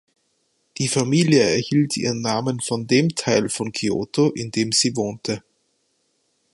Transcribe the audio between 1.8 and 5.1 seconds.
ihren Namen von dem Teil von Kyoto, in dem sie